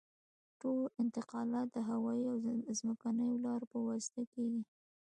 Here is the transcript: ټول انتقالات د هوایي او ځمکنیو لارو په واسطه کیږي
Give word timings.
ټول 0.59 0.81
انتقالات 1.01 1.67
د 1.71 1.77
هوایي 1.89 2.25
او 2.31 2.37
ځمکنیو 2.79 3.41
لارو 3.45 3.65
په 3.73 3.79
واسطه 3.87 4.21
کیږي 4.33 4.61